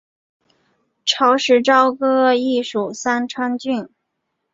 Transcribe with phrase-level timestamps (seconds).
[1.05, 3.87] 秦时朝歌邑属三川郡。